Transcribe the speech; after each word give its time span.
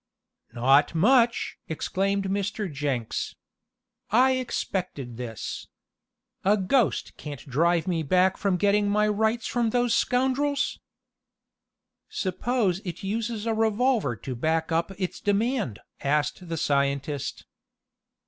"Not 0.51 0.95
much!" 0.95 1.59
exclaimed 1.69 2.23
Mr. 2.23 2.73
Jenks. 2.73 3.35
"I 4.09 4.31
expected 4.31 5.17
this. 5.17 5.67
A 6.43 6.57
ghost 6.57 7.15
can't 7.17 7.47
drive 7.47 7.87
me 7.87 8.01
back 8.01 8.35
from 8.35 8.57
getting 8.57 8.89
my 8.89 9.07
rights 9.07 9.45
from 9.45 9.69
those 9.69 9.93
scoundrels!" 9.93 10.79
"Suppose 12.09 12.79
it 12.79 13.03
uses 13.03 13.45
a 13.45 13.53
revolver 13.53 14.15
to 14.15 14.33
back 14.33 14.71
up 14.71 14.91
its 14.97 15.19
demand?" 15.19 15.77
asked 16.01 16.49
the 16.49 16.57
scientist. 16.57 17.45